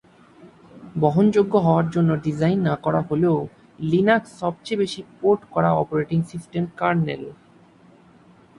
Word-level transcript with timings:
বহনযোগ্য 0.95 1.53
হওয়ার 1.65 1.87
জন্যে 1.89 2.15
ডিজাইন 2.25 2.59
না 2.69 2.75
করা 2.85 3.01
হলেও 3.09 3.37
লিনাক্স 3.89 4.29
সবচেয়ে 4.41 4.81
বেশি 4.83 5.01
পোর্ট 5.19 5.41
করা 5.53 5.69
অপারেটিং 5.81 6.19
সিস্টেম 6.31 6.63
কার্নেল। 6.79 7.23